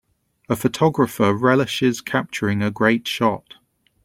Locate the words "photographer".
0.55-1.31